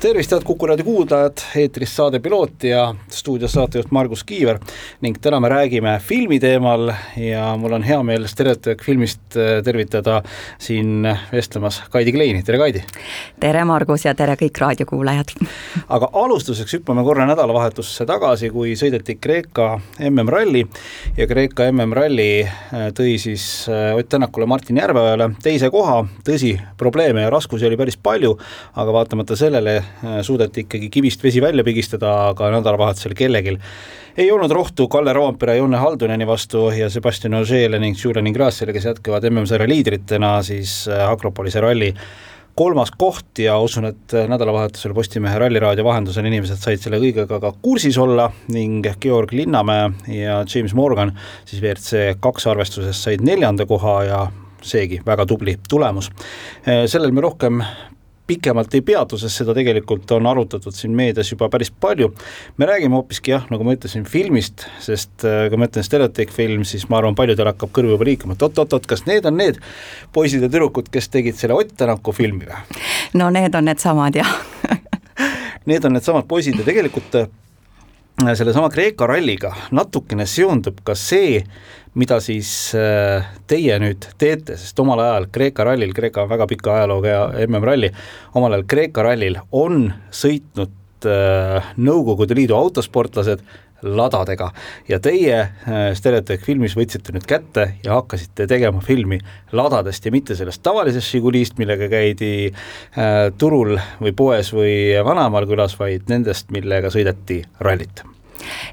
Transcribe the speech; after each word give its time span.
tervist, 0.00 0.30
head 0.30 0.44
Kuku 0.46 0.66
raadio 0.66 0.84
kuulajad, 0.86 1.40
eetris 1.58 1.90
saade 1.96 2.20
Piloot 2.22 2.62
ja 2.64 2.94
stuudios 3.10 3.52
saatejuht 3.52 3.90
Margus 3.90 4.22
Kiiver. 4.24 4.58
Ning 5.00 5.16
täna 5.20 5.40
me 5.40 5.48
räägime 5.48 5.96
filmi 5.98 6.38
teemal 6.40 6.92
ja 7.16 7.56
mul 7.58 7.72
on 7.74 7.82
hea 7.82 7.98
meel 8.06 8.28
Stereotype 8.30 8.84
filmist 8.84 9.36
äh, 9.36 9.58
tervitada 9.64 10.20
siin 10.58 11.08
vestlemas 11.32 11.80
Kaidi 11.90 12.12
Kleini, 12.12 12.42
tere 12.46 12.58
Kaidi! 12.58 12.84
tere 13.40 13.64
Margus 13.66 14.04
ja 14.06 14.14
tere 14.14 14.36
kõik 14.38 14.60
raadiokuulajad! 14.62 15.34
aga 15.96 16.10
alustuseks 16.12 16.78
hüppame 16.78 17.02
korra 17.02 17.26
nädalavahetusse 17.26 18.06
tagasi, 18.06 18.52
kui 18.54 18.76
sõideti 18.78 19.18
Kreeka 19.18 19.80
MM-ralli 20.10 20.62
ja 21.18 21.26
Kreeka 21.26 21.66
MM-ralli 21.72 22.30
äh, 22.44 22.86
tõi 22.94 23.16
siis 23.18 23.66
äh, 23.66 23.98
Ott 23.98 24.12
Tänakule 24.14 24.46
Martin 24.46 24.78
Järveojale 24.78 25.32
teise 25.42 25.72
koha, 25.74 26.04
tõsi, 26.24 26.54
probleeme 26.78 27.26
ja 27.26 27.34
raskusi 27.34 27.66
oli 27.66 27.76
päris 27.76 27.98
palju, 27.98 28.36
aga 28.78 28.94
vaatamata 28.94 29.36
sellele 29.36 29.80
suudeti 30.22 30.66
ikkagi 30.66 30.90
kivist 30.92 31.22
vesi 31.24 31.42
välja 31.42 31.64
pigistada, 31.64 32.14
aga 32.32 32.50
nädalavahetusel 32.58 33.16
kellelgi 33.18 33.58
ei 34.18 34.30
olnud 34.34 34.50
rohtu 34.50 34.88
Kalle 34.90 35.12
Roompere, 35.12 35.56
Jonne 35.56 35.78
Halduneni 35.78 36.26
vastu 36.26 36.70
ja 36.74 36.90
Sebastian 36.90 37.38
Ogiele 37.38 37.78
ning 37.78 37.96
Julian 38.04 38.32
Grassile, 38.34 38.72
kes 38.74 38.88
jätkavad 38.88 39.28
MM-sarja 39.30 39.68
liidritena 39.70 40.40
siis 40.42 40.80
äh, 40.90 41.04
Akropolise 41.10 41.60
ralli 41.62 41.92
kolmas 42.58 42.90
koht 42.90 43.38
ja 43.38 43.54
usun, 43.62 43.86
et 43.92 44.14
nädalavahetusel 44.28 44.94
Postimehe 44.94 45.38
Ralliraadio 45.38 45.84
vahendusel 45.86 46.26
inimesed 46.26 46.58
said 46.58 46.82
selle 46.82 46.98
kõigega 46.98 47.38
ka 47.38 47.52
kursis 47.62 47.98
olla 48.02 48.26
ning 48.50 48.86
Georg 48.98 49.30
Linnamäe 49.38 49.92
ja 50.16 50.40
James 50.42 50.74
Morgan 50.74 51.14
siis 51.44 51.62
WRC 51.62 52.18
kaks 52.24 52.48
arvestuses 52.50 53.04
said 53.04 53.22
neljanda 53.22 53.68
koha 53.70 53.94
ja 54.08 54.24
seegi 54.66 54.98
väga 55.06 55.26
tubli 55.30 55.54
tulemus. 55.70 56.10
Äh, 56.66 56.88
sellel 56.90 57.14
me 57.14 57.22
rohkem 57.22 57.62
pikemalt 58.28 58.74
ei 58.76 58.82
peatu, 58.84 59.18
sest 59.20 59.40
seda 59.40 59.54
tegelikult 59.56 60.10
on 60.16 60.28
arutatud 60.28 60.74
siin 60.76 60.92
meedias 60.96 61.30
juba 61.32 61.48
päris 61.52 61.70
palju. 61.70 62.10
me 62.56 62.68
räägime 62.68 62.98
hoopiski 62.98 63.32
jah, 63.32 63.46
nagu 63.50 63.64
ma 63.64 63.74
ütlesin, 63.76 64.04
filmist, 64.08 64.66
sest 64.84 65.24
äh, 65.24 65.46
kui 65.48 65.60
ma 65.60 65.68
ütlen 65.70 65.86
Stereotype 65.86 66.34
film, 66.34 66.64
siis 66.68 66.88
ma 66.92 67.00
arvan, 67.00 67.16
paljudel 67.18 67.50
hakkab 67.52 67.72
kõrv 67.74 67.94
juba 67.96 68.08
liikuma, 68.10 68.36
et 68.36 68.44
oot-oot-oot, 68.44 68.86
kas 68.90 69.06
need 69.08 69.26
on 69.28 69.38
need 69.40 69.60
poisid 70.12 70.44
ja 70.44 70.52
tüdrukud, 70.52 70.92
kes 70.92 71.08
tegid 71.12 71.40
selle 71.40 71.56
Ott 71.58 71.74
Tänaku 71.78 72.12
filmi 72.12 72.48
või? 72.48 72.62
no 73.18 73.30
need 73.34 73.54
on 73.54 73.68
needsamad 73.70 74.20
jah 74.20 74.38
Need 75.68 75.84
on 75.84 75.92
needsamad 75.92 76.24
poisid 76.28 76.56
ja 76.56 76.64
tegelikult 76.64 77.16
äh, 77.18 77.28
sellesama 78.34 78.70
Kreeka 78.72 79.06
ralliga 79.06 79.54
natukene 79.74 80.26
seondub 80.26 80.80
ka 80.84 80.94
see, 80.98 81.42
mida 81.98 82.18
siis 82.22 82.50
äh, 82.78 83.26
teie 83.50 83.78
nüüd 83.82 84.10
teete, 84.20 84.58
sest 84.60 84.78
omal 84.82 85.02
ajal 85.02 85.28
Kreeka 85.34 85.66
rallil, 85.66 85.94
Kreeka 85.96 86.24
on 86.24 86.32
väga 86.32 86.48
pika 86.50 86.76
ajalooga 86.78 87.14
ja 87.14 87.22
MM-ralli, 87.46 87.90
omal 88.38 88.56
ajal 88.56 88.66
Kreeka 88.70 89.06
rallil 89.06 89.40
on 89.56 89.88
sõitnud 90.14 91.08
äh, 91.08 91.72
Nõukogude 91.78 92.36
Liidu 92.38 92.56
autosportlased 92.58 93.42
ladadega. 93.82 94.48
Ja 94.90 94.98
teie 95.02 95.36
äh, 95.38 95.78
Stereotype 95.98 96.42
filmis 96.46 96.74
võtsite 96.78 97.14
nüüd 97.14 97.26
kätte 97.30 97.68
ja 97.84 97.98
hakkasite 98.00 98.48
tegema 98.50 98.82
filmi 98.84 99.20
ladadest 99.54 100.06
ja 100.06 100.14
mitte 100.14 100.38
sellest 100.38 100.62
tavalisest 100.66 101.14
Žigulist, 101.14 101.58
millega 101.62 101.90
käidi 101.90 102.52
turul 103.38 103.78
või 104.02 104.14
poes 104.18 104.52
või 104.54 104.76
Vanamaal 105.06 105.46
külas, 105.50 105.78
vaid 105.78 106.10
nendest, 106.10 106.50
millega 106.54 106.90
sõideti 106.94 107.42
rallit 107.62 108.06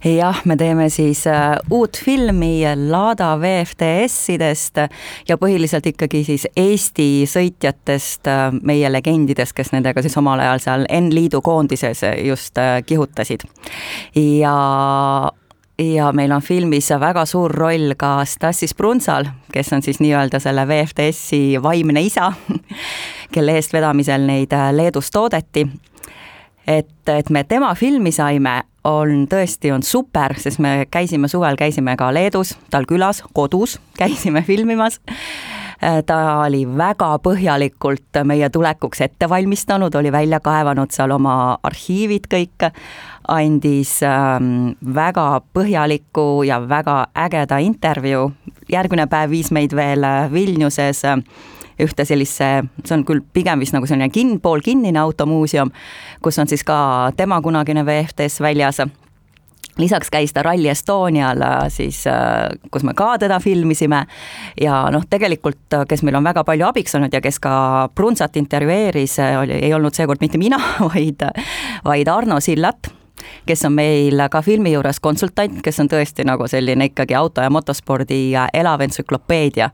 jah, 0.05 0.41
me 0.45 0.55
teeme 0.57 0.89
siis 0.89 1.25
äh, 1.27 1.55
uut 1.69 1.97
filmi 2.03 2.63
Lada 2.89 3.35
VFTS-idest 3.41 4.81
ja 5.29 5.37
põhiliselt 5.41 5.87
ikkagi 5.91 6.23
siis 6.27 6.47
Eesti 6.55 7.25
sõitjatest, 7.29 8.27
äh, 8.31 8.49
meie 8.61 8.91
legendidest, 8.91 9.55
kes 9.57 9.73
nendega 9.75 10.03
siis 10.05 10.17
omal 10.21 10.43
ajal 10.43 10.63
seal 10.63 10.85
N-liidu 10.89 11.41
koondises 11.45 12.03
just 12.25 12.57
äh, 12.57 12.81
kihutasid. 12.85 13.47
ja 14.15 14.55
ja 15.79 16.11
meil 16.15 16.31
on 16.31 16.41
filmis 16.41 16.89
väga 16.99 17.25
suur 17.27 17.51
roll 17.51 17.97
ka 17.97 18.25
Stassis 18.25 18.75
Brunsal, 18.75 19.25
kes 19.51 19.73
on 19.73 19.81
siis 19.83 19.99
nii-öelda 19.99 20.39
selle 20.39 20.63
VFTS-i 20.67 21.57
vaimne 21.63 22.01
isa, 22.01 22.31
kelle 23.33 23.57
eestvedamisel 23.59 24.23
neid 24.23 24.55
Leedus 24.71 25.11
toodeti 25.11 25.67
et, 26.67 27.09
et 27.09 27.29
me 27.29 27.43
tema 27.43 27.73
filmi 27.75 28.11
saime, 28.11 28.61
on 28.85 29.25
tõesti, 29.29 29.71
on 29.73 29.83
super, 29.83 30.35
sest 30.37 30.61
me 30.61 30.85
käisime 30.91 31.29
suvel, 31.31 31.57
käisime 31.57 31.95
ka 31.97 32.11
Leedus, 32.13 32.55
tal 32.69 32.85
külas, 32.89 33.23
kodus, 33.33 33.79
käisime 34.01 34.45
filmimas 34.45 35.01
ta 36.05 36.17
oli 36.45 36.63
väga 36.77 37.09
põhjalikult 37.23 38.21
meie 38.23 38.49
tulekuks 38.49 39.01
ette 39.05 39.29
valmistanud, 39.29 39.95
oli 39.95 40.11
välja 40.11 40.39
kaevanud 40.39 40.93
seal 40.95 41.11
oma 41.11 41.57
arhiivid 41.63 42.29
kõik, 42.31 42.69
andis 43.27 43.97
ähm, 44.05 44.75
väga 44.95 45.41
põhjaliku 45.53 46.45
ja 46.47 46.61
väga 46.69 47.07
ägeda 47.25 47.59
intervjuu. 47.59 48.31
järgmine 48.69 49.07
päev 49.07 49.29
viis 49.29 49.51
meid 49.51 49.75
veel 49.75 50.05
Vilniuses 50.31 51.05
äh, 51.05 51.19
ühte 51.81 52.05
sellisesse, 52.07 52.67
see 52.83 52.95
on 52.95 53.05
küll 53.07 53.23
pigem 53.33 53.63
vist 53.63 53.75
nagu 53.75 53.87
selline 53.89 54.11
kin-, 54.13 54.37
poolkinnine 54.41 54.99
automuuseum, 55.01 55.71
kus 56.23 56.39
on 56.39 56.51
siis 56.51 56.63
ka 56.67 57.11
tema 57.17 57.41
kunagine 57.43 57.85
VFTS 57.87 58.41
väljas. 58.43 58.83
Lisaks 59.75 60.07
käis 60.07 60.31
ta 60.31 60.39
Rally 60.45 60.69
Estonial 60.71 61.41
siis, 61.67 62.05
kus 62.71 62.85
me 62.87 62.93
ka 62.95 63.17
teda 63.19 63.41
filmisime. 63.43 64.05
Ja 64.61 64.85
noh, 64.91 65.03
tegelikult 65.09 65.75
kes 65.89 66.03
meil 66.07 66.15
on 66.15 66.23
väga 66.23 66.45
palju 66.47 66.69
abiks 66.69 66.95
olnud 66.95 67.11
ja 67.11 67.19
kes 67.23 67.41
ka 67.43 67.55
Prunsat 67.95 68.39
intervjueeris, 68.39 69.17
oli, 69.41 69.59
ei 69.67 69.73
olnud 69.75 69.97
seekord 69.97 70.23
mitte 70.23 70.39
mina, 70.39 70.61
vaid, 70.93 71.27
vaid 71.83 72.13
Arno 72.13 72.39
Sillat 72.39 72.87
kes 73.45 73.65
on 73.65 73.73
meil 73.73 74.21
ka 74.31 74.41
filmi 74.41 74.73
juures 74.73 74.99
konsultant, 74.99 75.61
kes 75.63 75.79
on 75.79 75.89
tõesti 75.91 76.25
nagu 76.27 76.47
selline 76.47 76.89
ikkagi 76.91 77.15
auto 77.15 77.41
ja 77.41 77.49
motospordi 77.49 78.19
elav 78.53 78.81
entsüklopeedia. 78.81 79.69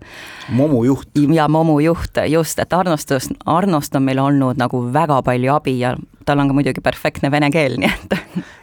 Momu 0.49 0.83
juht. 0.85 1.09
ja 1.33 1.47
Momu 1.47 1.79
juht, 1.79 2.17
just, 2.27 2.59
et 2.59 2.73
Arnost, 2.73 3.11
Arnost 3.45 3.95
on 3.95 4.03
meil 4.03 4.19
olnud 4.19 4.57
nagu 4.57 4.85
väga 4.93 5.21
palju 5.21 5.53
abi 5.53 5.79
ja 5.79 5.95
tal 6.25 6.39
on 6.39 6.51
ka 6.51 6.57
muidugi 6.57 6.83
perfektne 6.83 7.31
vene 7.31 7.51
keel, 7.53 7.77
nii 7.81 7.91
et 7.91 8.19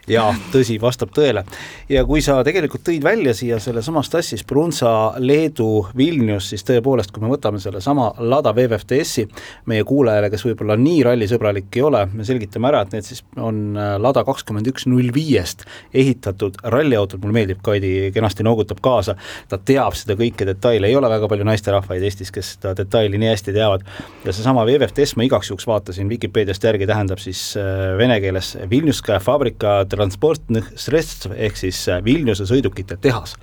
jaa, 0.09 0.33
tõsi, 0.53 0.79
vastab 0.81 1.13
tõele. 1.15 1.43
ja 1.89 2.05
kui 2.09 2.23
sa 2.25 2.39
tegelikult 2.47 2.83
tõid 2.87 3.05
välja 3.05 3.35
siia 3.37 3.59
sellesama 3.61 4.03
Stassis 4.07 4.45
Brunsa 4.49 4.91
Leedu 5.21 5.87
Vilnius, 5.97 6.49
siis 6.53 6.65
tõepoolest, 6.69 7.13
kui 7.13 7.23
me 7.23 7.31
võtame 7.33 7.61
sellesama 7.63 8.11
Lada 8.19 8.55
VVFTS-i, 8.57 9.27
meie 9.71 9.85
kuulajale, 9.89 10.31
kes 10.33 10.45
võib-olla 10.47 10.79
nii 10.81 11.03
rallisõbralik 11.07 11.77
ei 11.77 11.85
ole, 11.85 12.05
me 12.13 12.27
selgitame 12.29 12.71
ära, 12.71 12.83
et 12.87 12.97
need 12.97 13.09
siis 13.09 13.23
on 13.37 13.77
äh, 13.77 13.97
Lada 14.01 14.25
kakskümmend 14.29 14.71
üks 14.73 14.89
null 14.89 15.13
viiest 15.15 15.67
ehitatud 15.93 16.61
ralliautod, 16.65 17.21
mulle 17.23 17.41
meeldib, 17.41 17.63
Kaidi 17.65 18.11
kenasti 18.15 18.47
noogutab 18.47 18.81
kaasa, 18.85 19.17
ta 19.51 19.59
teab 19.59 19.97
seda 19.99 20.17
kõike 20.19 20.47
detaile, 20.49 20.89
ei 20.89 20.97
ole 20.97 21.11
väga 21.11 21.29
palju 21.29 21.47
naisterahvaid 21.49 22.05
Eestis, 22.09 22.33
kes 22.35 22.55
seda 22.57 22.75
detaili 22.79 23.21
nii 23.21 23.33
hästi 23.35 23.57
teavad, 23.57 23.85
ja 24.25 24.33
seesama 24.33 24.65
VVFTS 24.69 25.19
ma 25.19 25.27
igaks 25.29 25.53
juhuks 25.53 25.69
vaatasin 25.69 26.09
Vikipeediast 26.09 26.65
järgi, 26.65 26.89
tähendab 26.89 27.21
siis 27.23 27.43
äh, 27.57 27.97
vene 27.99 28.21
keeles 28.21 28.57
Vilniuskaja 28.71 29.21
Fabrika 29.23 29.81
transportnõh 29.91 30.73
sredstv 30.77 31.37
ehk 31.49 31.61
siis 31.61 31.81
äh, 31.89 32.03
Vilniuse 32.05 32.47
sõidukite 32.49 32.99
tehas 33.01 33.37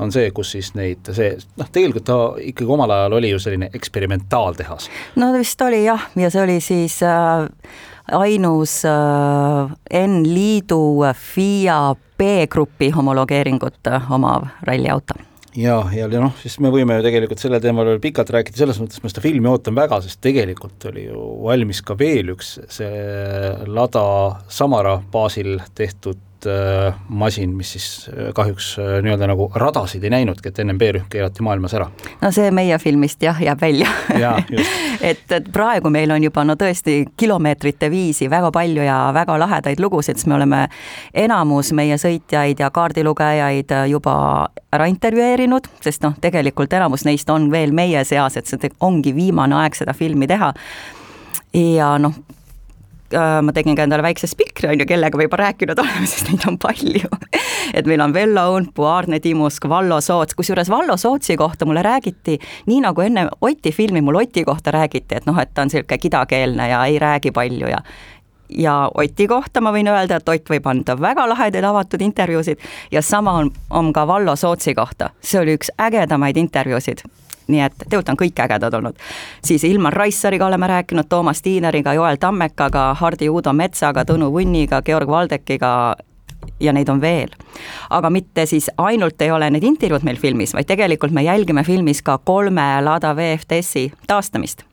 on 0.00 0.12
see, 0.12 0.30
kus 0.34 0.54
siis 0.54 0.72
neid, 0.78 1.10
see 1.16 1.34
noh, 1.60 1.68
tegelikult 1.72 2.06
ta 2.08 2.18
ikkagi 2.40 2.72
omal 2.72 2.92
ajal 2.94 3.18
oli 3.18 3.32
ju 3.32 3.40
selline 3.42 3.70
eksperimentaaltehas. 3.74 4.90
no 5.20 5.32
vist 5.36 5.62
oli 5.66 5.84
jah, 5.84 6.08
ja 6.16 6.30
see 6.32 6.42
oli 6.44 6.58
siis 6.64 7.00
äh, 7.06 7.48
ainus 8.16 8.80
äh, 8.88 10.04
N-liidu 10.06 10.82
FIA 11.14 11.80
B-grupi 12.18 12.90
homologeeringut 12.96 13.92
äh, 13.92 14.12
omav 14.12 14.48
ralliauto 14.62 15.14
ja, 15.58 15.76
ja, 15.94 16.08
noh, 16.12 16.34
siis 16.40 16.58
me 16.62 16.70
võime 16.72 16.98
ju 16.98 17.04
tegelikult 17.06 17.42
sellel 17.42 17.62
teemal 17.62 17.88
veel 17.88 18.00
pikalt 18.02 18.30
rääkida, 18.34 18.60
selles 18.62 18.80
mõttes 18.82 19.02
ma 19.02 19.10
seda 19.12 19.24
filmi 19.24 19.50
ootan 19.50 19.76
väga, 19.78 20.00
sest 20.04 20.20
tegelikult 20.24 20.88
oli 20.90 21.08
ju 21.08 21.26
valmis 21.44 21.82
ka 21.86 21.96
veel 21.98 22.34
üks 22.36 22.56
see 22.70 23.04
Lada 23.70 24.04
Samara 24.52 24.98
baasil 25.12 25.58
tehtud 25.78 26.20
masin, 27.08 27.54
mis 27.56 27.72
siis 27.72 28.10
äh, 28.10 28.30
kahjuks 28.34 28.78
äh, 28.78 29.02
nii-öelda 29.02 29.26
nagu 29.30 29.50
radasid 29.54 30.04
ei 30.04 30.10
näinudki, 30.10 30.48
et 30.48 30.58
ennem 30.58 30.78
B-rühm 30.78 31.08
keelati 31.10 31.42
maailmas 31.42 31.74
ära. 31.78 31.88
no 32.20 32.30
see 32.34 32.50
meie 32.54 32.78
filmist 32.78 33.22
jah, 33.22 33.40
jääb 33.42 33.60
välja. 33.60 33.88
Et, 35.00 35.32
et 35.32 35.46
praegu 35.52 35.88
meil 35.88 36.10
on 36.12 36.20
juba 36.20 36.42
no 36.44 36.54
tõesti 36.60 37.06
kilomeetrite 37.16 37.88
viisi 37.90 38.26
väga 38.30 38.50
palju 38.52 38.82
ja 38.84 38.98
väga 39.16 39.38
lahedaid 39.40 39.80
lugusid, 39.80 40.18
sest 40.18 40.28
me 40.28 40.36
oleme 40.36 40.58
enamus 41.16 41.72
meie 41.72 41.96
sõitjaid 41.98 42.60
ja 42.60 42.68
kaardilugejaid 42.70 43.72
juba 43.88 44.14
ära 44.72 44.90
intervjueerinud, 44.92 45.70
sest 45.80 46.04
noh, 46.04 46.18
tegelikult 46.20 46.72
enamus 46.76 47.06
neist 47.08 47.30
on 47.32 47.48
veel 47.52 47.72
meie 47.72 48.04
seas, 48.04 48.36
et 48.36 48.50
see 48.50 48.74
ongi 48.84 49.14
viimane 49.16 49.56
aeg 49.62 49.78
seda 49.78 49.96
filmi 49.96 50.28
teha. 50.28 50.52
Ja 51.56 51.94
noh, 51.98 52.20
äh, 52.20 52.39
ma 53.14 53.54
tegin 53.54 53.76
ka 53.78 53.86
endale 53.86 54.04
väikse 54.04 54.28
spikri, 54.30 54.68
on 54.70 54.80
ju, 54.80 54.86
kellega 54.88 55.18
me 55.18 55.26
juba 55.26 55.40
rääkinud 55.42 55.78
oleme, 55.82 56.06
sest 56.10 56.30
neid 56.30 56.46
on 56.48 56.58
palju. 56.60 57.08
Et 57.74 57.86
meil 57.86 58.02
on 58.02 58.14
Vello 58.14 58.46
Õunpuu, 58.54 58.86
Aarne 58.90 59.20
Timusk, 59.22 59.68
Vallo 59.70 60.00
Soots, 60.04 60.36
kusjuures 60.38 60.70
Vallo 60.70 60.96
Sootsi 61.00 61.36
kohta 61.38 61.66
mulle 61.66 61.82
räägiti, 61.86 62.38
nii 62.70 62.80
nagu 62.86 63.04
enne 63.04 63.28
Oti 63.40 63.72
filmi 63.72 64.02
mul 64.02 64.22
Oti 64.22 64.44
kohta 64.44 64.74
räägiti, 64.74 65.20
et 65.20 65.28
noh, 65.28 65.38
et 65.38 65.52
ta 65.54 65.64
on 65.64 65.70
niisugune 65.70 65.98
kidakeelne 65.98 66.70
ja 66.70 66.84
ei 66.86 66.98
räägi 66.98 67.34
palju 67.34 67.70
ja 67.70 67.84
ja 68.50 68.90
Oti 68.94 69.26
kohta 69.30 69.60
ma 69.62 69.70
võin 69.70 69.86
öelda, 69.86 70.18
et 70.18 70.28
Ott 70.28 70.50
võib 70.50 70.66
anda 70.66 70.96
väga 70.98 71.28
lahedaid 71.30 71.64
avatud 71.64 72.02
intervjuusid 72.02 72.58
ja 72.90 73.02
sama 73.02 73.36
on, 73.38 73.52
on 73.70 73.92
ka 73.92 74.06
Vallo 74.06 74.36
Sootsi 74.36 74.74
kohta, 74.74 75.10
see 75.22 75.40
oli 75.40 75.54
üks 75.58 75.70
ägedamaid 75.78 76.36
intervjuusid 76.36 77.06
nii 77.48 77.60
et 77.64 77.74
tegelikult 77.78 78.08
on 78.12 78.20
kõik 78.20 78.44
ägedad 78.44 78.74
olnud. 78.74 78.96
siis 79.44 79.64
Ilmar 79.64 79.92
Raissariga 79.92 80.46
oleme 80.46 80.66
rääkinud, 80.66 81.08
Toomas 81.08 81.42
Tiineriga, 81.42 81.94
Joel 81.94 82.16
Tammekaga, 82.20 82.94
Hardi 82.94 83.28
Uudo 83.28 83.52
Metsaga, 83.52 84.04
Tõnu 84.04 84.32
Vunniga, 84.32 84.82
Georg 84.82 85.08
Valdekiga 85.08 85.96
ja 86.60 86.72
neid 86.72 86.88
on 86.88 87.00
veel. 87.00 87.28
aga 87.90 88.10
mitte 88.10 88.46
siis 88.46 88.70
ainult 88.78 89.22
ei 89.22 89.30
ole 89.30 89.50
need 89.50 89.64
intervjuud 89.64 90.04
meil 90.04 90.16
filmis, 90.20 90.54
vaid 90.54 90.68
tegelikult 90.68 91.12
me 91.12 91.22
jälgime 91.22 91.64
filmis 91.64 92.02
ka 92.02 92.18
kolme 92.18 92.66
Lada 92.84 93.14
VFDS-i 93.16 93.92
taastamist. 94.06 94.64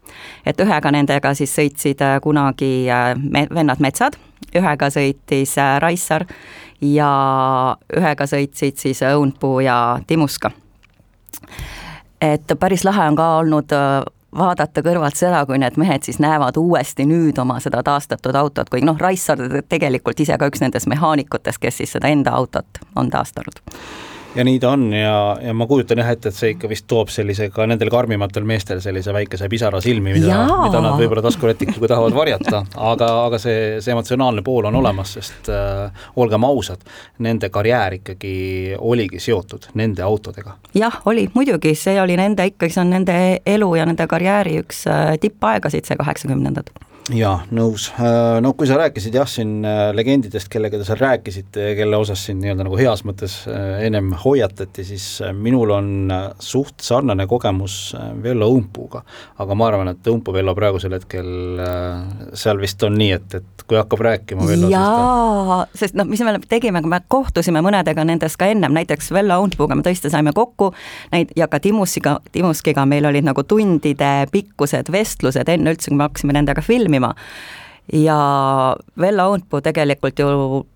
et 0.45 0.59
ühega 0.59 0.91
nendega 0.91 1.33
siis 1.33 1.55
sõitsid 1.55 2.01
äh, 2.01 2.19
kunagi 2.21 2.89
äh, 2.91 3.15
me, 3.17 3.47
vennad 3.53 3.79
Metsad, 3.83 4.17
ühega 4.55 4.89
sõitis 4.93 5.57
äh, 5.57 5.79
Raissar 5.81 6.25
ja 6.81 7.11
ühega 7.97 8.27
sõitsid 8.27 8.77
siis 8.77 9.01
Õunpuu 9.01 9.59
ja 9.65 9.99
Timuska. 10.07 10.51
Et 12.21 12.53
päris 12.59 12.85
lahe 12.85 13.07
on 13.09 13.15
ka 13.15 13.27
olnud 13.37 13.73
vaadata 14.37 14.83
kõrvalt 14.83 15.15
seda, 15.15 15.45
kui 15.45 15.57
need 15.61 15.77
mehed 15.77 16.03
siis 16.03 16.19
näevad 16.19 16.57
uuesti 16.59 17.05
nüüd 17.07 17.39
oma 17.41 17.59
seda 17.63 17.83
taastatud 17.83 18.35
autot, 18.35 18.69
kuigi 18.69 18.85
noh, 18.85 18.99
Raissaar 18.99 19.39
tegelikult 19.69 20.19
ise 20.19 20.37
ka 20.37 20.49
üks 20.51 20.61
nendest 20.61 20.89
mehaanikutest, 20.91 21.61
kes 21.61 21.81
siis 21.81 21.95
seda 21.97 22.11
enda 22.11 22.35
autot 22.37 22.83
on 22.95 23.09
taastanud 23.09 23.63
ja 24.35 24.43
nii 24.43 24.59
ta 24.59 24.71
on 24.75 24.93
ja, 24.93 25.37
ja 25.41 25.53
ma 25.53 25.67
kujutan 25.67 26.01
jah 26.01 26.09
ette, 26.11 26.31
et 26.31 26.37
see 26.37 26.53
ikka 26.55 26.69
vist 26.71 26.87
toob 26.89 27.11
sellise 27.13 27.49
ka 27.53 27.65
nendel 27.69 27.89
karmimatel 27.93 28.45
meestel 28.47 28.81
sellise 28.83 29.13
väikese 29.15 29.49
pisara 29.51 29.81
silmi, 29.83 30.13
mida, 30.17 30.39
mida 30.63 30.81
nad 30.83 30.97
võib-olla 30.99 31.23
taskurätikuga 31.25 31.91
tahavad 31.93 32.15
varjata, 32.17 32.63
aga, 32.89 33.11
aga 33.27 33.39
see, 33.41 33.59
see 33.83 33.93
emotsionaalne 33.95 34.43
pool 34.45 34.69
on 34.69 34.79
olemas, 34.81 35.15
sest 35.17 35.51
äh, 35.53 36.07
olgem 36.19 36.45
ausad, 36.47 36.83
nende 37.23 37.51
karjäär 37.53 37.99
ikkagi 37.99 38.35
oligi 38.77 39.21
seotud 39.23 39.71
nende 39.79 40.05
autodega. 40.05 40.57
jah, 40.77 41.01
oli. 41.05 41.27
Muidugi, 41.33 41.75
see 41.77 41.99
oli 42.01 42.17
nende 42.17 42.45
ikkagi, 42.51 42.73
see 42.73 42.83
on 42.83 42.93
nende 42.95 43.17
elu 43.45 43.71
ja 43.77 43.87
nende 43.89 44.07
karjääri 44.09 44.59
üks 44.63 44.85
äh, 44.91 45.15
tippaegasid, 45.21 45.87
see 45.87 45.99
kaheksakümnendad 45.99 46.71
jaa, 47.15 47.37
nõus. 47.55 47.87
Äh, 47.95 48.37
no 48.43 48.51
kui 48.57 48.67
sa 48.67 48.77
rääkisid 48.79 49.15
jah, 49.15 49.27
siin 49.29 49.61
äh, 49.65 49.89
legendidest, 49.95 50.49
kellega 50.51 50.79
te 50.79 50.87
seal 50.87 50.99
rääkisite 50.99 51.69
ja 51.69 51.75
kelle 51.77 51.99
osas 51.99 52.25
siin 52.27 52.39
nii-öelda 52.41 52.65
nagu 52.67 52.79
heas 52.79 53.03
mõttes 53.07 53.39
äh, 53.51 53.85
ennem 53.87 54.11
hoiatati, 54.23 54.83
siis 54.87 55.05
minul 55.37 55.71
on 55.75 56.11
suht 56.43 56.83
sarnane 56.83 57.27
kogemus 57.29 57.95
Vello 58.23 58.49
Õunpuuga. 58.51 59.03
aga 59.39 59.55
ma 59.55 59.69
arvan, 59.71 59.91
et 59.93 60.09
Õunpuu 60.11 60.35
Vello 60.35 60.55
praegusel 60.57 60.97
hetkel, 60.97 61.29
seal 62.37 62.59
vist 62.59 62.83
on 62.83 62.97
nii, 62.99 63.11
et, 63.15 63.37
et 63.39 63.65
kui 63.67 63.79
hakkab 63.79 64.03
rääkima 64.03 64.47
Vello, 64.47 64.69
jaa, 64.71 65.59
sest 65.75 65.95
noh, 65.97 66.07
mis 66.07 66.21
me 66.25 66.35
tegime, 66.49 66.81
kui 66.83 66.91
me 66.91 66.99
kohtusime 67.07 67.61
mõnedega 67.63 68.05
nendest 68.07 68.39
ka 68.39 68.49
ennem, 68.51 68.75
näiteks 68.75 69.11
Vello 69.15 69.39
Õunpuuga 69.43 69.77
me 69.77 69.85
tõesti 69.85 70.11
saime 70.11 70.33
kokku, 70.35 70.73
neid 71.15 71.31
ja 71.39 71.47
ka 71.51 71.61
Timuskiga, 71.63 72.17
Timuskiga 72.35 72.85
meil 72.89 73.07
olid 73.07 73.27
nagu 73.27 73.43
tundide 73.47 74.11
pikkused 74.31 74.91
vestlused 74.91 75.49
enne 75.51 75.75
üldse, 75.75 75.91
kui 75.91 75.99
me 75.99 76.07
hakkasime 76.07 76.35
nendega 76.35 76.63
filmi 76.65 76.96
filmima. 76.97 77.15
ja 77.93 78.75
Vella 78.99 79.27
Õunpuu 79.29 79.61
tegelikult 79.61 80.19
ju 80.19 80.27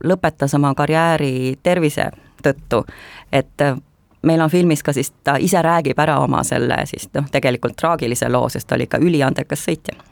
lõpetas 0.03 0.56
oma 0.56 0.73
karjääri 0.73 1.57
tervise 1.63 2.12
tõttu, 2.44 2.85
et 3.31 3.62
meil 4.23 4.41
on 4.41 4.50
filmis 4.50 4.83
ka 4.83 4.94
siis, 4.94 5.12
ta 5.23 5.35
ise 5.35 5.62
räägib 5.62 6.00
ära 6.00 6.19
oma 6.19 6.44
selle 6.44 6.85
siis 6.85 7.09
noh, 7.13 7.27
tegelikult 7.31 7.75
traagilise 7.75 8.29
loo, 8.29 8.50
sest 8.50 8.68
ta 8.68 8.75
oli 8.75 8.88
ikka 8.88 8.97
üliandekas 9.01 9.65
sõitja 9.65 10.11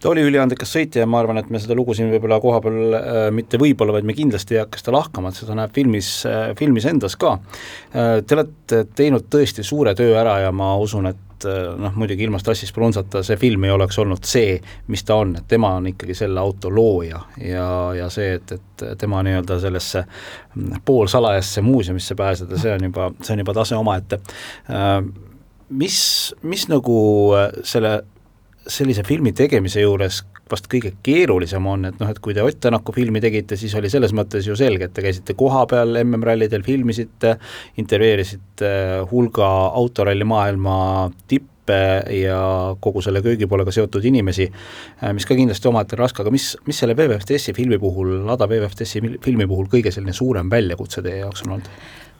ta 0.00 0.10
oli 0.12 0.22
üliandekas 0.26 0.72
sõitja 0.76 1.02
ja 1.02 1.10
ma 1.10 1.20
arvan, 1.22 1.40
et 1.40 1.48
me 1.50 1.60
seda 1.62 1.76
lugu 1.78 1.94
siin 1.96 2.10
võib-olla 2.12 2.38
koha 2.42 2.60
peal 2.64 2.98
äh, 2.98 3.22
mitte 3.34 3.58
võib-olla, 3.60 3.96
vaid 3.96 4.06
me 4.06 4.14
kindlasti 4.16 4.56
ei 4.56 4.62
hakka 4.62 4.80
seda 4.80 4.94
lahkama, 4.94 5.32
et 5.32 5.40
seda 5.40 5.56
näeb 5.58 5.74
filmis 5.74 6.10
äh,, 6.28 6.50
filmis 6.58 6.86
endas 6.90 7.18
ka 7.18 7.38
äh,. 7.38 8.18
Te 8.22 8.36
olete 8.36 8.84
teinud 8.96 9.26
tõesti 9.32 9.64
suure 9.66 9.94
töö 9.98 10.14
ära 10.20 10.38
ja 10.44 10.52
ma 10.54 10.70
usun, 10.78 11.10
et 11.10 11.46
äh, 11.48 11.72
noh, 11.82 11.96
muidugi 11.98 12.26
ilma 12.28 12.38
Stassis 12.42 12.72
Brunzata 12.74 13.24
see 13.26 13.38
film 13.40 13.66
ei 13.66 13.74
oleks 13.74 13.98
olnud 13.98 14.26
see, 14.28 14.58
mis 14.92 15.02
ta 15.08 15.18
on, 15.18 15.34
et 15.40 15.48
tema 15.50 15.74
on 15.80 15.90
ikkagi 15.90 16.14
selle 16.18 16.40
auto 16.40 16.70
looja 16.70 17.24
ja, 17.42 17.68
ja 17.98 18.10
see, 18.14 18.36
et, 18.38 18.54
et 18.54 18.86
tema 19.00 19.24
nii-öelda 19.26 19.58
sellesse 19.62 20.04
poolsalajasse 20.86 21.64
muuseumisse 21.66 22.14
pääseda, 22.18 22.58
see 22.58 22.76
on 22.76 22.86
juba, 22.90 23.10
see 23.22 23.34
on 23.34 23.42
juba 23.42 23.56
tase 23.58 23.78
omaette. 23.78 24.22
Äh, 24.70 25.00
mis, 25.68 25.98
mis 26.42 26.68
nagu 26.70 26.98
äh, 27.36 27.50
selle, 27.66 27.98
sellise 28.68 29.02
filmi 29.06 29.32
tegemise 29.36 29.82
juures 29.82 30.22
vast 30.50 30.68
kõige 30.70 30.92
keerulisem 31.04 31.66
on, 31.68 31.88
et 31.88 32.00
noh, 32.00 32.08
et 32.12 32.18
kui 32.22 32.34
te 32.36 32.44
Ott 32.44 32.60
Tänaku 32.60 32.92
filmi 32.96 33.20
tegite, 33.24 33.56
siis 33.60 33.74
oli 33.78 33.90
selles 33.92 34.14
mõttes 34.16 34.46
ju 34.48 34.56
selge, 34.58 34.88
et 34.88 34.94
te 34.96 35.04
käisite 35.04 35.36
kohapeal 35.38 36.00
MM-rallidel, 36.02 36.64
filmisite, 36.66 37.36
intervjueerisite 37.80 38.72
hulga 39.10 39.48
autoralli 39.78 40.26
maailma 40.28 40.78
tippe 41.28 41.78
ja 42.16 42.40
kogu 42.80 43.02
selle 43.04 43.20
köögipoolega 43.24 43.72
seotud 43.74 44.04
inimesi, 44.08 44.48
mis 45.12 45.28
ka 45.28 45.36
kindlasti 45.36 45.68
omaette 45.68 45.98
raske, 46.00 46.24
aga 46.24 46.32
mis, 46.32 46.54
mis 46.68 46.80
selle 46.80 46.96
WWFTS-i 46.96 47.52
filmi 47.56 47.80
puhul, 47.80 48.22
Lada 48.28 48.48
WWFTS-i 48.48 49.18
filmi 49.24 49.48
puhul 49.48 49.68
kõige 49.72 49.92
selline 49.92 50.16
suurem 50.16 50.48
väljakutse 50.52 51.04
teie 51.04 51.20
jaoks 51.24 51.44
on 51.44 51.58
olnud? 51.58 51.72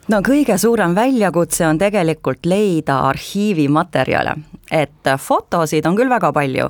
No 0.09 0.19
kõige 0.25 0.57
suurem 0.57 0.95
väljakutse 0.97 1.67
on 1.67 1.77
tegelikult 1.79 2.47
leida 2.49 2.99
arhiivimaterjale, 3.09 4.33
et 4.73 5.09
fotosid 5.21 5.85
on 5.85 5.97
küll 5.97 6.09
väga 6.09 6.31
palju, 6.33 6.69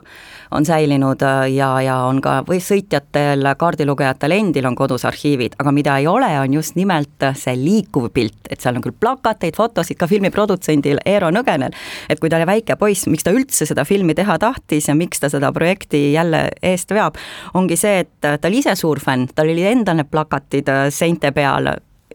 on 0.56 0.66
säilinud 0.66 1.24
äh, 1.24 1.46
ja, 1.54 1.70
ja 1.84 1.96
on 2.10 2.20
ka 2.24 2.40
või 2.48 2.60
sõitjatel, 2.64 3.48
kaardilugejatel 3.60 4.36
endil 4.36 4.68
on 4.68 4.76
kodus 4.76 5.06
arhiivid, 5.08 5.56
aga 5.62 5.74
mida 5.76 5.98
ei 6.02 6.08
ole, 6.12 6.30
on 6.42 6.58
just 6.58 6.76
nimelt 6.80 7.28
see 7.40 7.56
liikuv 7.60 8.10
pilt, 8.16 8.50
et 8.50 8.60
seal 8.60 8.80
on 8.80 8.84
küll 8.84 8.98
plakateid, 9.00 9.56
fotosid 9.56 10.00
ka 10.00 10.10
filmi 10.12 10.34
produtsendil 10.36 11.00
Eero 11.08 11.32
Nõgenel, 11.32 11.76
et 12.10 12.20
kui 12.20 12.32
ta 12.32 12.40
oli 12.42 12.50
väike 12.50 12.80
poiss, 12.82 13.08
miks 13.08 13.28
ta 13.28 13.36
üldse 13.36 13.68
seda 13.70 13.88
filmi 13.88 14.18
teha 14.18 14.40
tahtis 14.42 14.90
ja 14.92 14.98
miks 15.00 15.24
ta 15.24 15.32
seda 15.32 15.54
projekti 15.56 16.10
jälle 16.12 16.50
eest 16.62 16.92
veab, 16.92 17.20
ongi 17.56 17.80
see, 17.80 18.04
et 18.04 18.16
ta 18.26 18.40
oli 18.50 18.64
ise 18.66 18.76
suur 18.80 19.00
fänn, 19.04 19.30
tal 19.36 19.52
oli 19.52 19.68
endal 19.70 20.02
need 20.02 20.12
plakatid 20.12 20.72
äh, 20.72 20.90
seinte 20.92 21.32
peal 21.36 21.72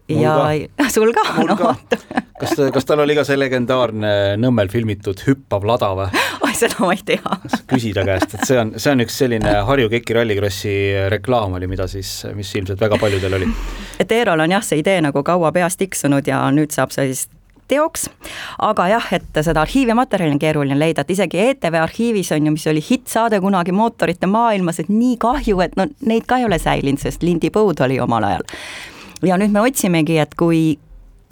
ja 0.08 0.88
sul 0.94 1.12
ka, 1.12 1.24
no 1.48 1.56
vot. 1.58 1.94
kas, 2.40 2.54
kas 2.72 2.88
tal 2.88 3.00
oli 3.04 3.16
ka 3.16 3.24
see 3.24 3.38
legendaarne 3.38 4.12
Nõmmel 4.40 4.68
filmitud 4.72 5.22
hüppav 5.26 5.64
lada 5.68 5.92
või? 5.96 6.08
oi, 6.44 6.52
seda 6.58 6.84
ma 6.84 6.92
ei 6.96 7.04
tea. 7.06 7.38
küsi 7.70 7.94
ta 7.96 8.04
käest, 8.06 8.36
et 8.36 8.44
see 8.48 8.58
on, 8.60 8.74
see 8.76 8.92
on 8.92 9.04
üks 9.04 9.16
selline 9.24 9.54
Harju 9.68 9.88
Keki 9.92 10.18
Rallycrossi 10.18 10.74
reklaam 11.12 11.56
oli, 11.58 11.70
mida 11.70 11.88
siis, 11.90 12.20
mis 12.36 12.52
ilmselt 12.54 12.80
väga 12.84 13.00
paljudel 13.00 13.40
oli. 13.40 13.48
et 14.02 14.12
Eerol 14.12 14.44
on 14.44 14.58
jah, 14.58 14.66
see 14.66 14.82
idee 14.84 15.00
nagu 15.04 15.24
kaua 15.24 15.52
peas 15.56 15.80
tiksunud 15.80 16.28
ja 16.28 16.44
nüüd 16.52 16.74
saab 16.74 16.92
see 16.94 17.08
siis 17.12 17.26
teoks, 17.68 18.10
aga 18.60 18.90
jah, 18.92 19.06
et 19.16 19.38
seda 19.40 19.62
arhiivimaterjali 19.64 20.34
on 20.36 20.40
keeruline 20.42 20.76
leida, 20.76 21.00
et 21.00 21.14
isegi 21.14 21.40
ETV 21.46 21.78
arhiivis 21.80 22.34
on 22.36 22.50
ju, 22.50 22.52
mis 22.52 22.66
oli 22.68 22.82
hittsaade 22.84 23.40
kunagi 23.40 23.72
mootorite 23.72 24.28
maailmas, 24.28 24.82
et 24.82 24.90
nii 24.92 25.16
kahju, 25.22 25.62
et 25.64 25.78
no 25.80 25.88
neid 26.04 26.28
ka 26.28 26.42
ei 26.42 26.44
ole 26.44 26.60
säilinud, 26.60 27.00
sest 27.00 27.24
Lindi 27.24 27.48
põud 27.54 27.80
oli 27.86 27.96
omal 28.04 28.28
ajal 28.28 28.44
ja 29.22 29.38
nüüd 29.38 29.54
me 29.54 29.64
otsimegi, 29.64 30.18
et 30.18 30.34
kui 30.38 30.78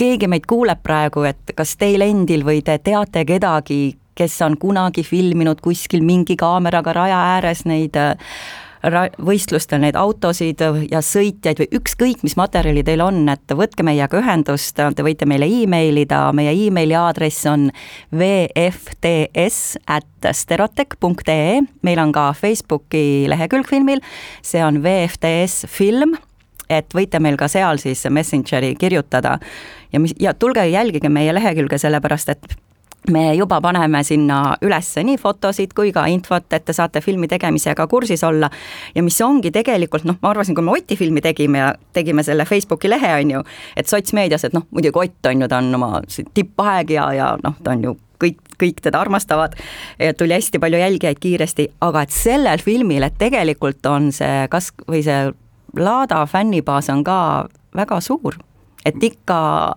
keegi 0.00 0.28
meid 0.30 0.46
kuuleb 0.50 0.82
praegu, 0.82 1.26
et 1.28 1.54
kas 1.56 1.76
teil 1.80 2.02
endil 2.04 2.46
või 2.46 2.62
te 2.64 2.78
teate 2.78 3.24
kedagi, 3.28 3.96
kes 4.18 4.40
on 4.44 4.58
kunagi 4.60 5.04
filminud 5.06 5.62
kuskil 5.64 6.04
mingi 6.04 6.36
kaameraga 6.36 6.92
raja 6.92 7.20
ääres 7.36 7.64
neid 7.68 7.96
äh, 7.96 8.16
võistlustel 9.22 9.80
neid 9.82 9.96
autosid 9.96 10.60
ja 10.90 11.00
sõitjaid 11.04 11.60
või 11.62 11.68
ükskõik, 11.78 12.24
mis 12.26 12.34
materjali 12.36 12.82
teil 12.84 13.00
on, 13.04 13.22
et 13.30 13.54
võtke 13.54 13.84
meiega 13.86 14.18
ühendust, 14.18 14.74
te 14.74 15.06
võite 15.06 15.28
meile 15.28 15.46
emailida, 15.46 16.24
meie 16.34 16.54
emaili 16.66 16.96
aadress 16.98 17.46
on 17.46 17.70
vfts 18.10 19.78
at 19.86 20.32
sterotech.ee, 20.32 21.62
meil 21.82 22.02
on 22.02 22.12
ka 22.12 22.32
Facebooki 22.34 23.28
lehekülg 23.30 23.70
filmil, 23.70 24.02
see 24.42 24.62
on 24.64 24.82
VFTS 24.82 25.66
film 25.70 26.16
et 26.70 26.94
võite 26.94 27.20
meil 27.20 27.36
ka 27.40 27.48
seal 27.48 27.80
siis 27.82 28.04
Messengeri 28.10 28.74
kirjutada 28.78 29.38
ja 29.92 30.00
mis, 30.00 30.14
ja 30.20 30.34
tulge 30.34 30.66
jälgige 30.66 31.08
meie 31.08 31.34
lehekülge, 31.34 31.78
sellepärast 31.78 32.28
et 32.28 32.54
me 33.10 33.34
juba 33.34 33.58
paneme 33.60 34.02
sinna 34.06 34.56
üles 34.62 34.92
nii 34.94 35.18
fotosid 35.18 35.72
kui 35.74 35.90
ka 35.94 36.04
infot, 36.10 36.46
et 36.54 36.64
te 36.64 36.74
saate 36.76 37.02
filmi 37.02 37.28
tegemisega 37.28 37.86
kursis 37.90 38.22
olla. 38.24 38.50
ja 38.94 39.02
mis 39.02 39.20
ongi 39.20 39.50
tegelikult 39.50 40.04
noh, 40.06 40.18
ma 40.22 40.30
arvasin, 40.30 40.54
kui 40.54 40.64
me 40.64 40.76
Oti 40.76 40.96
filmi 40.96 41.20
tegime 41.20 41.58
ja 41.58 41.72
tegime 41.92 42.22
selle 42.22 42.44
Facebooki 42.44 42.90
lehe, 42.90 43.14
on 43.18 43.30
ju, 43.30 43.42
et 43.76 43.90
sotsmeedias, 43.90 44.44
et 44.44 44.54
noh, 44.54 44.66
muidugi 44.70 44.98
Ott 45.02 45.26
on 45.26 45.42
ju, 45.42 45.48
ta 45.48 45.58
on 45.58 45.74
oma 45.74 46.00
tippaeg 46.34 46.90
ja, 46.94 47.12
ja 47.16 47.34
noh, 47.42 47.58
ta 47.64 47.74
on 47.74 47.84
ju 47.88 47.96
kõik, 48.22 48.38
kõik 48.60 48.82
teda 48.84 49.00
armastavad, 49.02 49.56
tuli 50.18 50.36
hästi 50.36 50.60
palju 50.62 50.78
jälgijaid 50.78 51.18
kiiresti, 51.18 51.68
aga 51.82 52.04
et 52.06 52.14
sellel 52.14 52.62
filmil, 52.62 53.02
et 53.02 53.18
tegelikult 53.18 53.86
on 53.90 54.12
see 54.14 54.46
kas, 54.52 54.70
või 54.86 55.02
see 55.02 55.32
Laada 55.76 56.26
fännibaas 56.26 56.90
on 56.92 57.04
ka 57.04 57.48
väga 57.74 58.00
suur, 58.00 58.36
et 58.84 59.02
ikka 59.02 59.74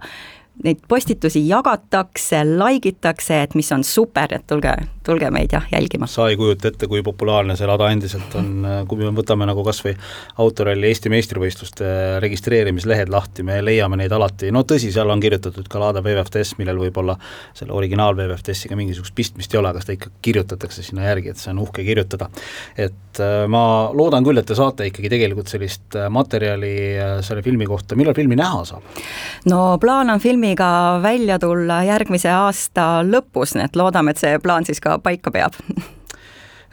neid 0.63 0.79
postitusi 0.87 1.41
jagatakse, 1.47 2.43
like 2.57 2.89
itakse, 2.89 3.41
et 3.43 3.55
mis 3.55 3.71
on 3.75 3.83
super, 3.83 4.31
et 4.33 4.45
tulge, 4.47 4.71
tulge 5.05 5.29
meid 5.33 5.53
jah 5.53 5.65
jälgima. 5.71 6.07
sa 6.07 6.29
ei 6.29 6.37
kujuta 6.39 6.69
ette, 6.71 6.87
kui 6.87 7.03
populaarne 7.03 7.57
see 7.59 7.67
lada 7.67 7.89
endiselt 7.91 8.35
on, 8.39 8.65
kui 8.87 9.01
me 9.01 9.11
võtame 9.15 9.47
nagu 9.49 9.63
kas 9.67 9.81
või 9.85 9.95
autoralli 10.41 10.87
Eesti 10.87 11.11
meistrivõistluste 11.11 11.89
registreerimislehed 12.23 13.11
lahti, 13.11 13.43
me 13.43 13.59
leiame 13.61 13.99
neid 13.99 14.15
alati, 14.15 14.51
no 14.55 14.63
tõsi, 14.63 14.91
seal 14.95 15.11
on 15.11 15.21
kirjutatud 15.23 15.67
ka 15.71 15.81
Lada 15.81 16.01
WWFTS, 16.05 16.55
millel 16.61 16.79
võib-olla 16.79 17.17
selle 17.53 17.75
originaal 17.75 18.15
WWFTS-iga 18.15 18.77
mingisugust 18.79 19.15
pistmist 19.15 19.53
ei 19.53 19.59
ole, 19.59 19.73
aga 19.73 19.83
seda 19.83 19.97
ikka 19.97 20.13
kirjutatakse 20.25 20.85
sinna 20.85 21.09
järgi, 21.09 21.33
et 21.33 21.41
see 21.41 21.51
on 21.51 21.61
uhke 21.65 21.83
kirjutada. 21.85 22.29
et 22.77 23.19
äh, 23.19 23.45
ma 23.51 23.91
loodan 23.93 24.23
küll, 24.23 24.39
et 24.39 24.47
te 24.47 24.55
saate 24.55 24.87
ikkagi 24.89 25.11
tegelikult 25.11 25.51
sellist 25.51 25.99
äh, 25.99 26.09
materjali 26.09 26.75
äh, 26.95 27.15
selle 27.25 27.43
filmi 27.45 27.67
kohta, 27.69 27.97
millal 27.99 28.15
filmi 28.17 28.39
näha 28.39 28.63
saab? 28.65 29.03
no 29.51 29.77
plaan 29.81 30.09
on 30.13 30.23
filmi 30.23 30.44
filmiga 30.45 30.99
välja 31.01 31.39
tulla 31.39 31.79
järgmise 31.83 32.29
aasta 32.29 33.01
lõpus, 33.01 33.55
nii 33.57 33.65
et 33.65 33.75
loodame, 33.75 34.13
et 34.13 34.21
see 34.21 34.37
plaan 34.37 34.65
siis 34.65 34.77
ka 34.77 34.99
paika 35.01 35.31
peab. 35.33 35.57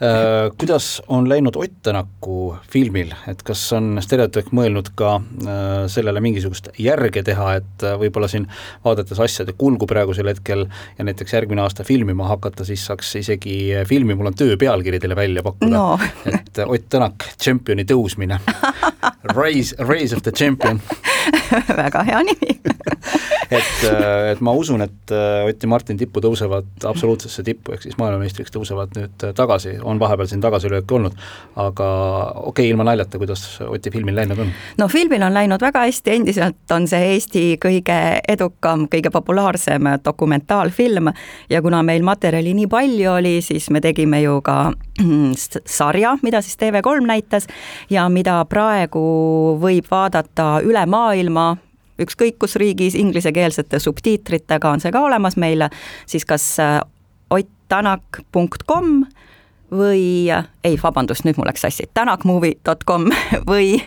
Äh, 0.02 0.50
kuidas 0.58 1.00
on 1.08 1.28
läinud 1.28 1.56
Ott 1.56 1.78
Tänaku 1.82 2.56
filmil, 2.68 3.14
et 3.28 3.40
kas 3.42 3.62
on 3.72 3.96
Stereotüüp 4.02 4.50
mõelnud 4.52 4.90
ka 4.98 5.14
äh, 5.16 5.86
sellele 5.88 6.20
mingisugust 6.20 6.68
järge 6.76 7.22
teha, 7.24 7.54
et 7.62 7.86
äh, 7.86 7.96
võib-olla 7.96 8.28
siin 8.28 8.44
vaadates 8.84 9.20
asjade 9.24 9.54
kulgu 9.56 9.88
praegusel 9.88 10.28
hetkel 10.28 10.66
ja 10.98 11.06
näiteks 11.08 11.32
järgmine 11.32 11.64
aasta 11.64 11.86
filmima 11.88 12.28
hakata, 12.28 12.66
siis 12.68 12.84
saaks 12.90 13.14
isegi 13.22 13.56
filmi 13.88 14.18
Mul 14.18 14.34
on 14.34 14.36
töö 14.36 14.58
pealkiri 14.60 15.00
teile 15.00 15.16
välja 15.16 15.46
pakkuda. 15.48 15.72
No. 15.72 15.98
et 16.26 16.60
Ott 16.66 16.90
Tänak, 16.92 17.30
tšempioni 17.38 17.88
tõusmine. 17.88 18.42
Rise, 19.38 19.76
Rise 19.88 20.16
of 20.16 20.26
the 20.26 20.32
Champion 20.32 20.82
väga 21.82 22.02
hea 22.08 22.22
nimi 22.26 22.56
et, 23.52 23.84
äh, 23.84 24.32
et 24.32 24.40
ma 24.44 24.54
usun, 24.56 24.82
et 24.84 25.12
äh, 25.12 25.44
Ott 25.48 25.62
ja 25.62 25.68
Martin 25.68 25.98
tippu 26.00 26.22
tõusevad 26.24 26.86
absoluutsesse 26.88 27.44
tippu, 27.46 27.74
ehk 27.74 27.84
siis 27.86 27.98
maailmameistriks 28.00 28.52
tõusevad 28.54 28.94
nüüd 28.96 29.26
äh, 29.26 29.34
tagasi, 29.36 29.76
on 29.82 30.00
vahepeal 30.00 30.30
siin 30.30 30.42
tagasilööke 30.44 30.96
olnud, 30.96 31.16
aga 31.60 31.88
okei 32.42 32.48
okay,, 32.50 32.70
ilma 32.72 32.86
naljata, 32.88 33.20
kuidas 33.20 33.44
Oti 33.66 33.92
filmil 33.94 34.16
läinud 34.18 34.42
on? 34.44 34.52
no 34.80 34.88
filmil 34.92 35.22
on 35.26 35.34
läinud 35.36 35.62
väga 35.62 35.84
hästi, 35.86 36.16
endiselt 36.16 36.74
on 36.74 36.88
see 36.90 37.12
Eesti 37.12 37.44
kõige 37.62 37.98
edukam, 38.28 38.86
kõige 38.92 39.12
populaarsem 39.12 39.92
dokumentaalfilm 40.04 41.12
ja 41.50 41.62
kuna 41.64 41.82
meil 41.86 42.06
materjali 42.06 42.54
nii 42.56 42.70
palju 42.70 43.10
oli, 43.16 43.36
siis 43.44 43.68
me 43.74 43.82
tegime 43.84 44.22
ju 44.22 44.40
ka 44.44 44.58
sarja, 45.78 46.16
mida 46.22 46.42
siis 46.44 46.58
TV3 46.60 47.06
näitas 47.06 47.48
ja 47.90 48.08
mida 48.12 48.40
praegu 48.48 49.02
võib 49.60 49.90
vaadata 49.90 50.54
üle 50.64 50.86
maailma 50.86 51.11
ükskõik 52.02 52.38
kus 52.40 52.56
riigis, 52.56 52.96
inglisekeelsete 52.98 53.78
subtiitritega 53.78 54.70
on 54.70 54.80
see 54.80 54.92
ka 54.94 55.02
olemas 55.04 55.36
meile, 55.40 55.68
siis 56.06 56.24
kas 56.28 56.46
äh, 56.62 56.80
ottanak.com 57.30 59.04
või, 59.72 60.28
ei, 60.64 60.76
vabandust, 60.82 61.24
nüüd 61.24 61.38
mul 61.40 61.48
läks 61.48 61.64
sassi, 61.64 61.88
tanakmovie.com 61.94 63.08
või, 63.50 63.78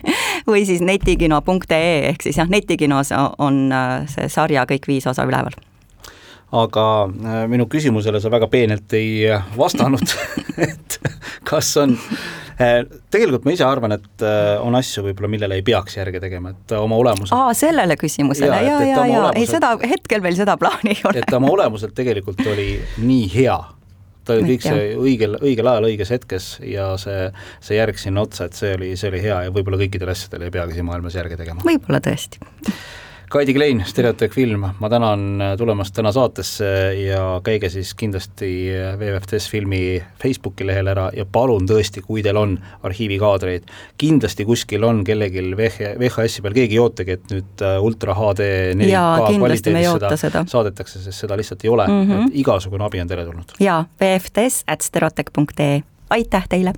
või 0.46 0.66
siis 0.66 0.82
netikino.ee 0.82 2.08
ehk 2.10 2.26
siis 2.26 2.40
jah, 2.40 2.50
netikinos 2.50 3.14
on 3.38 3.66
äh, 3.72 4.04
see 4.10 4.28
sarja 4.32 4.66
kõik 4.70 4.88
viis 4.90 5.06
osa 5.06 5.26
üleval 5.28 5.54
aga 6.52 6.86
äh, 7.06 7.44
minu 7.50 7.66
küsimusele 7.70 8.20
sa 8.22 8.30
väga 8.32 8.48
peenelt 8.52 8.92
ei 8.98 9.26
vastanud 9.56 10.16
et 10.70 11.00
kas 11.46 11.74
on 11.82 11.96
Äh, 12.56 12.86
tegelikult 13.12 13.44
ma 13.44 13.52
ise 13.52 13.66
arvan, 13.68 13.92
et 13.98 14.22
äh, 14.24 14.54
on 14.64 14.72
asju 14.78 15.02
võib-olla, 15.04 15.28
millele 15.28 15.58
ei 15.58 15.64
peaks 15.64 15.98
järge 15.98 16.22
tegema, 16.22 16.54
et 16.54 16.72
oma 16.78 16.96
olemuselt. 16.96 17.36
aa, 17.36 17.52
sellele 17.56 17.98
küsimusele 18.00 18.48
ja, 18.48 18.60
ja, 18.64 18.78
ja, 18.80 19.02
ja, 19.10 19.24
ei 19.36 19.44
seda, 19.50 19.74
hetkel 19.84 20.24
meil 20.24 20.38
seda 20.38 20.54
plaani 20.56 20.94
ei 20.94 21.02
ole. 21.04 21.20
et 21.20 21.28
ta 21.28 21.36
oma 21.36 21.50
olemuselt 21.52 21.92
tegelikult 21.98 22.40
oli 22.48 22.70
nii 23.04 23.26
hea 23.34 23.58
ta 24.24 24.38
oli 24.38 24.54
kõik 24.54 24.64
see 24.64 24.86
õigel, 24.96 25.36
õigel 25.44 25.68
ajal 25.68 25.90
õiges 25.90 26.14
hetkes 26.16 26.48
ja 26.64 26.88
see, 27.00 27.28
see 27.60 27.76
järg 27.76 28.00
sinna 28.00 28.24
otsa, 28.24 28.48
et 28.48 28.56
see 28.56 28.72
oli, 28.78 28.94
see 28.96 29.12
oli 29.12 29.20
hea 29.26 29.42
ja 29.44 29.52
võib-olla 29.52 29.82
kõikidele 29.84 30.16
asjadele 30.16 30.48
ei 30.48 30.56
peagi 30.56 30.78
siin 30.78 30.88
maailmas 30.88 31.20
järge 31.20 31.36
tegema. 31.36 31.60
võib-olla 31.66 32.00
tõesti 32.08 32.40
Kaidi 33.30 33.54
Klein, 33.54 33.82
Stereotüüp 33.86 34.32
film, 34.32 34.68
ma 34.78 34.88
tänan 34.88 35.40
tulemast 35.58 35.94
täna 35.94 36.12
saatesse 36.14 36.66
ja 36.94 37.40
käige 37.44 37.66
siis 37.68 37.90
kindlasti 37.98 38.50
WWFTS 39.00 39.48
filmi 39.50 40.02
Facebooki 40.22 40.66
lehel 40.66 40.86
ära 40.92 41.08
ja 41.16 41.24
palun 41.32 41.66
tõesti, 41.66 42.04
kui 42.06 42.22
teil 42.22 42.38
on 42.38 42.54
arhiivikaadreid, 42.86 43.66
kindlasti 43.98 44.46
kuskil 44.46 44.86
on 44.86 45.02
kellelgi 45.04 45.42
VH, 45.58 45.96
VHS-i 45.98 46.44
peal, 46.44 46.54
keegi 46.54 46.78
ei 46.78 46.82
ootagi, 46.84 47.16
et 47.18 47.34
nüüd 47.34 47.64
äh, 47.66 47.80
ultra 47.82 48.14
HD 48.14 48.46
4K 48.78 49.32
kvaliteedis 49.40 49.90
seda, 49.90 50.12
seda 50.22 50.44
saadetakse, 50.54 51.02
sest 51.08 51.26
seda 51.26 51.40
lihtsalt 51.40 51.66
ei 51.66 51.74
ole 51.74 51.88
mm, 51.90 52.06
-hmm. 52.06 52.30
et 52.30 52.38
igasugune 52.44 52.86
abi 52.86 53.02
on 53.02 53.10
teretulnud. 53.10 53.56
jaa, 53.60 53.80
WFTS 53.98 54.62
at 54.66 54.86
stereotech.ee, 54.86 55.82
aitäh 56.10 56.48
teile! 56.48 56.72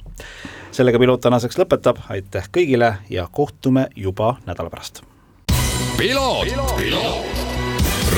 sellega 0.73 0.99
piloot 0.99 1.21
tänaseks 1.21 1.61
lõpetab, 1.61 2.00
aitäh 2.09 2.49
kõigile 2.57 2.95
ja 3.11 3.28
kohtume 3.33 3.88
juba 3.97 4.38
nädala 4.47 4.71
pärast 4.71 5.05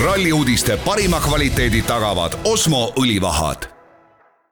ralli 0.05 0.33
uudiste 0.33 0.77
parima 0.77 1.21
kvaliteedi 1.21 1.83
tagavad 1.83 2.33
Osmo 2.45 2.93
õlivahad 2.97 3.80